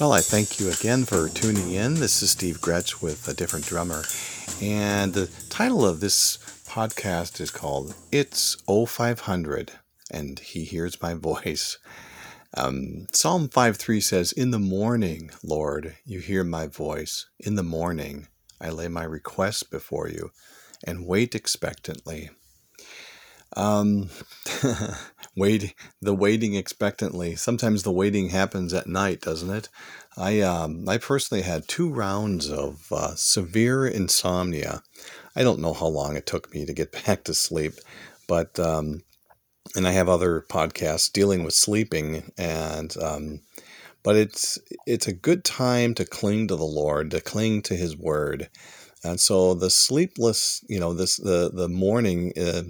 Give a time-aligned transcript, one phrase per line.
[0.00, 1.96] Well, I thank you again for tuning in.
[1.96, 4.04] This is Steve Gretsch with a different drummer.
[4.62, 9.72] And the title of this podcast is called It's 0500
[10.10, 11.76] and He Hears My Voice.
[12.56, 17.26] Um, Psalm 5:3 says, In the morning, Lord, you hear my voice.
[17.38, 20.30] In the morning, I lay my requests before you
[20.82, 22.30] and wait expectantly.
[23.56, 24.10] Um,
[25.36, 27.36] wait, the waiting expectantly.
[27.36, 29.68] Sometimes the waiting happens at night, doesn't it?
[30.16, 34.82] I um, I personally had two rounds of uh, severe insomnia.
[35.34, 37.74] I don't know how long it took me to get back to sleep,
[38.28, 39.02] but um,
[39.76, 43.40] and I have other podcasts dealing with sleeping and um,
[44.02, 47.96] but it's it's a good time to cling to the Lord, to cling to His
[47.96, 48.48] Word,
[49.04, 52.32] and so the sleepless, you know, this the the morning.
[52.38, 52.62] Uh,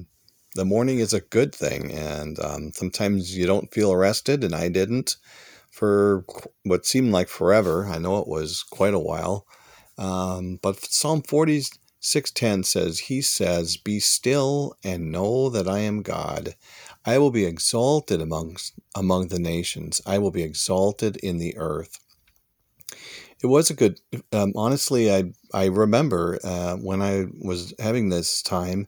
[0.54, 4.68] the morning is a good thing, and um, sometimes you don't feel arrested, and I
[4.68, 5.16] didn't
[5.70, 6.24] for
[6.64, 7.86] what seemed like forever.
[7.86, 9.46] I know it was quite a while,
[9.98, 11.62] um, but Psalm forty
[12.00, 16.56] six ten says, "He says, Be still and know that I am God.
[17.04, 20.02] I will be exalted amongst among the nations.
[20.06, 22.00] I will be exalted in the earth."
[23.42, 24.00] It was a good.
[24.32, 28.86] Um, honestly, I I remember uh, when I was having this time,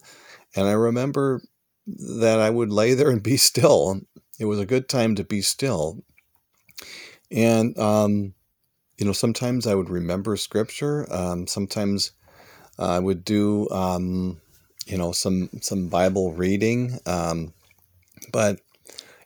[0.57, 1.43] and I remember
[1.87, 4.01] that I would lay there and be still.
[4.39, 6.03] It was a good time to be still.
[7.31, 8.35] And, um,
[8.99, 11.07] you know, sometimes I would remember scripture.
[11.13, 12.13] Um, sometimes
[12.79, 14.41] I would do, um,
[14.87, 16.99] you know, some, some Bible reading.
[17.07, 17.55] Um,
[18.33, 18.61] but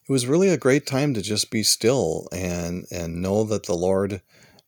[0.08, 3.74] it was really a great time to just be still and, and know that the
[3.74, 4.22] Lord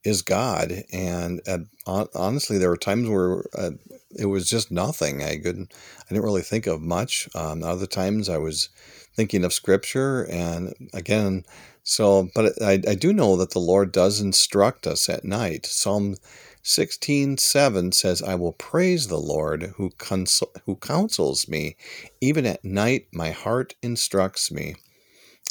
[0.05, 0.85] is God.
[0.93, 3.71] And uh, honestly, there were times where uh,
[4.17, 5.23] it was just nothing.
[5.23, 7.29] I couldn't, I didn't really think of much.
[7.35, 8.69] Um, other times I was
[9.15, 11.45] thinking of scripture and again,
[11.83, 15.65] so, but I, I do know that the Lord does instruct us at night.
[15.65, 16.17] Psalm
[16.63, 21.77] 16, 7 says, I will praise the Lord who, consol- who counsels me.
[22.21, 24.75] Even at night, my heart instructs me.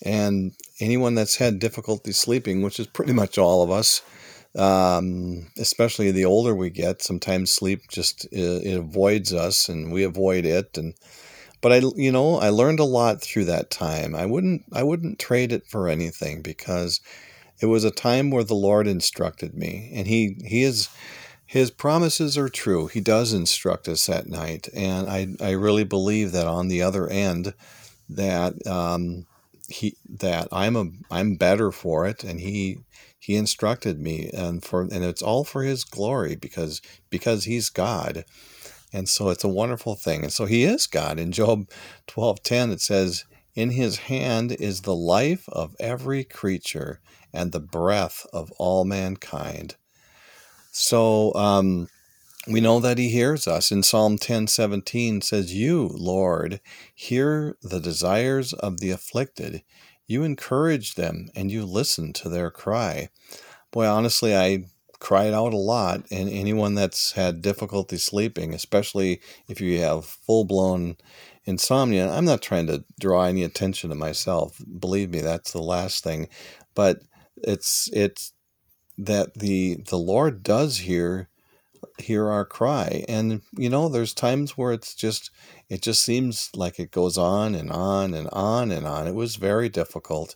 [0.05, 4.03] And anyone that's had difficulty sleeping, which is pretty much all of us,
[4.57, 10.03] um, especially the older we get, sometimes sleep just it, it avoids us and we
[10.03, 10.77] avoid it.
[10.77, 10.95] And
[11.61, 14.15] but I, you know, I learned a lot through that time.
[14.15, 17.01] I wouldn't, I wouldn't trade it for anything because
[17.59, 20.89] it was a time where the Lord instructed me, and He, He is,
[21.45, 22.87] His promises are true.
[22.87, 27.07] He does instruct us at night, and I, I really believe that on the other
[27.09, 27.55] end,
[28.07, 29.25] that um,
[29.67, 32.77] He, that I'm a, I'm better for it, and He,
[33.19, 38.25] He instructed me, and for, and it's all for His glory because, because He's God
[38.93, 40.23] and so it's a wonderful thing.
[40.23, 41.19] And so he is God.
[41.19, 41.69] In Job
[42.07, 47.01] 12:10 it says, "In his hand is the life of every creature
[47.33, 49.75] and the breath of all mankind."
[50.71, 51.89] So um,
[52.47, 53.71] we know that he hears us.
[53.71, 56.61] In Psalm 10:17 says, "You, Lord,
[56.95, 59.63] hear the desires of the afflicted.
[60.07, 63.09] You encourage them and you listen to their cry."
[63.71, 64.65] Boy, honestly, I
[64.99, 66.05] cried out a lot.
[66.11, 70.97] And anyone that's had difficulty sleeping, especially if you have full blown
[71.45, 74.61] insomnia, I'm not trying to draw any attention to myself.
[74.79, 76.29] Believe me, that's the last thing.
[76.75, 77.01] But
[77.37, 78.33] it's it's
[78.97, 81.29] that the the Lord does hear
[81.97, 85.31] hear our cry and you know there's times where it's just
[85.69, 89.35] it just seems like it goes on and on and on and on it was
[89.35, 90.35] very difficult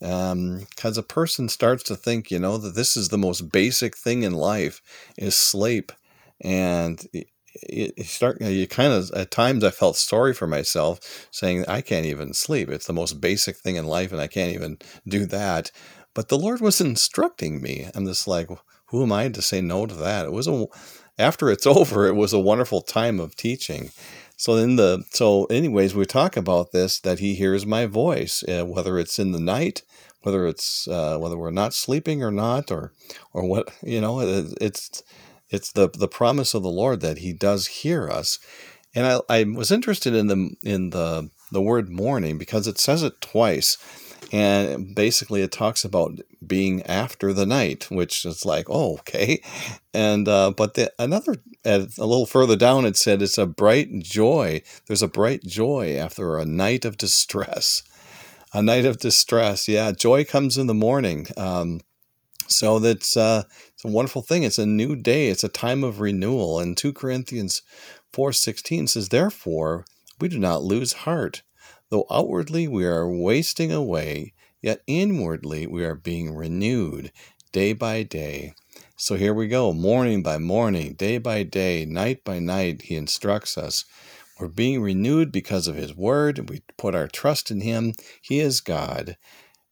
[0.00, 3.96] because um, a person starts to think, you know, that this is the most basic
[3.96, 4.80] thing in life
[5.16, 5.90] is sleep,
[6.40, 7.04] and
[7.68, 12.06] you start you kind of at times I felt sorry for myself, saying I can't
[12.06, 12.68] even sleep.
[12.68, 15.72] It's the most basic thing in life, and I can't even do that.
[16.14, 17.88] But the Lord was instructing me.
[17.94, 18.48] I'm just like,
[18.88, 20.26] who am I to say no to that?
[20.26, 20.66] It was a
[21.18, 23.90] after it's over, it was a wonderful time of teaching.
[24.36, 28.64] So in the so anyways, we talk about this that He hears my voice, uh,
[28.64, 29.82] whether it's in the night
[30.22, 32.92] whether it's uh, whether we're not sleeping or not, or
[33.32, 35.02] or what you know, it's
[35.50, 38.38] it's the the promise of the Lord that He does hear us.
[38.94, 43.02] And I, I was interested in the in the the word morning because it says
[43.02, 43.78] it twice,
[44.32, 49.42] and basically it talks about being after the night, which is like oh okay,
[49.94, 54.62] and uh, but the, another a little further down it said it's a bright joy.
[54.86, 57.82] There's a bright joy after a night of distress
[58.52, 59.68] a night of distress.
[59.68, 61.26] Yeah, joy comes in the morning.
[61.36, 61.80] Um,
[62.46, 63.44] so that's uh,
[63.74, 64.42] it's a wonderful thing.
[64.42, 65.28] It's a new day.
[65.28, 66.58] It's a time of renewal.
[66.58, 67.62] And two Corinthians
[68.12, 69.84] four sixteen says, "Therefore
[70.20, 71.42] we do not lose heart,
[71.90, 74.32] though outwardly we are wasting away,
[74.62, 77.12] yet inwardly we are being renewed
[77.52, 78.54] day by day.
[78.96, 83.56] So here we go, morning by morning, day by day, night by night, He instructs
[83.56, 83.84] us.
[84.38, 86.50] We're being renewed because of His Word.
[86.50, 87.94] We put our trust in Him.
[88.20, 89.16] He is God.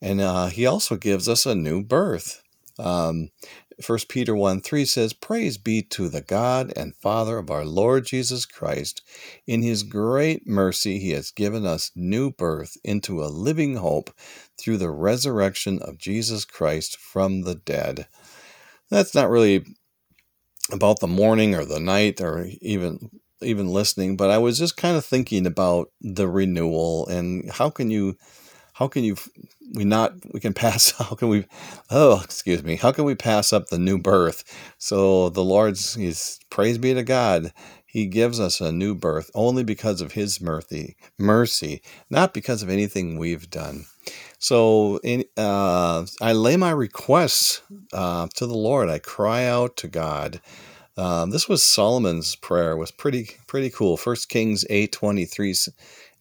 [0.00, 2.42] And uh, He also gives us a new birth.
[2.78, 3.30] Um,
[3.84, 8.06] 1 Peter 1 3 says, Praise be to the God and Father of our Lord
[8.06, 9.02] Jesus Christ.
[9.46, 14.10] In his great mercy, he has given us new birth into a living hope
[14.58, 18.06] through the resurrection of Jesus Christ from the dead.
[18.88, 19.66] That's not really
[20.72, 23.10] about the morning or the night or even
[23.42, 27.90] even listening, but I was just kind of thinking about the renewal and how can
[27.90, 28.16] you
[28.76, 29.16] how can you
[29.74, 31.46] we not we can pass how can we
[31.90, 34.44] oh excuse me how can we pass up the new birth?
[34.78, 37.52] So the lord's he's praise be to god
[37.86, 41.80] he gives us a new birth only because of his mercy mercy
[42.10, 43.86] not because of anything we've done.
[44.38, 47.62] So in, uh, i lay my requests
[47.92, 48.90] uh, to the lord.
[48.90, 50.40] I cry out to god.
[50.98, 53.96] Um, this was solomon's prayer it was pretty pretty cool.
[53.96, 55.54] First kings 823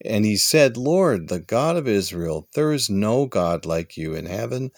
[0.06, 4.28] and he said, Lord, the God of Israel, there is no God like you in
[4.28, 4.72] heaven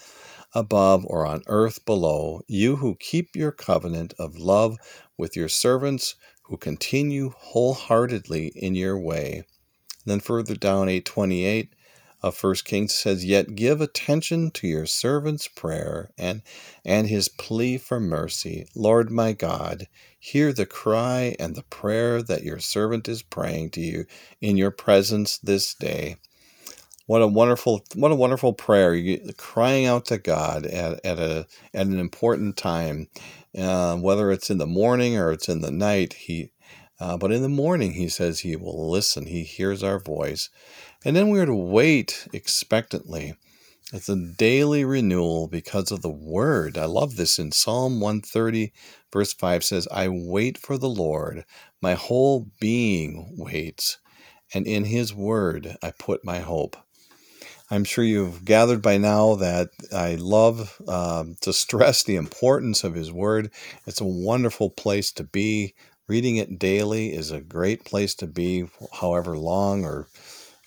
[0.54, 4.78] above or on earth below, you who keep your covenant of love
[5.18, 9.44] with your servants, who continue wholeheartedly in your way.
[10.06, 11.74] then further down 828
[12.24, 16.42] of First Kings says, Yet give attention to your servant's prayer and,
[16.86, 18.68] and his plea for mercy.
[18.76, 19.88] Lord my God,
[20.20, 24.06] hear the cry and the prayer that your servant is praying to you
[24.42, 26.18] in your presence this day.
[27.06, 28.96] What a wonderful, what a wonderful prayer!
[28.96, 33.10] You crying out to God at, at a at an important time,
[33.58, 36.14] uh, whether it's in the morning or it's in the night.
[36.14, 36.52] He,
[37.00, 39.28] uh, but in the morning, he says he will listen.
[39.28, 40.50] He hears our voice,
[41.06, 43.36] and then we are to wait expectantly.
[43.94, 46.78] It's a daily renewal because of the word.
[46.78, 48.74] I love this in Psalm 130,
[49.14, 51.46] verse 5 says, I wait for the Lord.
[51.82, 53.98] My whole being waits,
[54.54, 56.76] and in his word I put my hope.
[57.70, 62.94] I'm sure you've gathered by now that I love um, to stress the importance of
[62.94, 63.52] His Word.
[63.86, 65.74] It's a wonderful place to be.
[66.08, 70.08] Reading it daily is a great place to be, however long or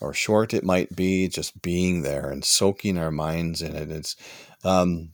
[0.01, 3.91] or short it might be, just being there and soaking our minds in it.
[3.91, 4.17] It's
[4.65, 5.11] um,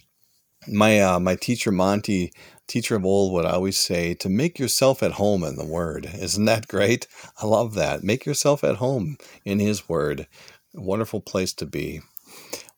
[0.69, 2.33] my uh, my teacher Monty,
[2.67, 6.11] teacher of old, would always say to make yourself at home in the Word.
[6.19, 7.07] Isn't that great?
[7.41, 8.03] I love that.
[8.03, 10.27] Make yourself at home in His Word.
[10.77, 12.01] A wonderful place to be.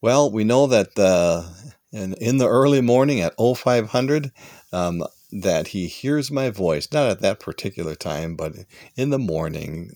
[0.01, 1.45] Well, we know that uh,
[1.93, 4.31] in, in the early morning at 0500,
[4.73, 8.55] um, that he hears my voice, not at that particular time, but
[8.97, 9.93] in the morning.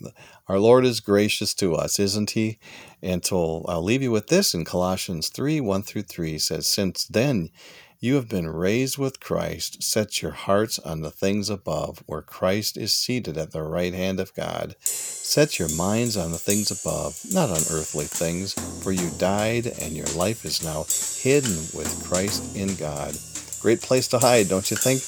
[0.49, 2.59] Our Lord is gracious to us, isn't he?
[3.03, 7.07] And so I'll leave you with this in Colossians 3 1 through 3 says, Since
[7.07, 7.51] then
[7.99, 12.77] you have been raised with Christ, set your hearts on the things above, where Christ
[12.77, 14.75] is seated at the right hand of God.
[14.81, 19.93] Set your minds on the things above, not on earthly things, for you died, and
[19.93, 20.85] your life is now
[21.23, 23.17] hidden with Christ in God.
[23.63, 25.03] Great place to hide, don't you think?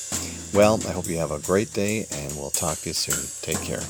[0.54, 3.18] Well, I hope you have a great day, and we'll talk to you soon.
[3.42, 3.82] Take care.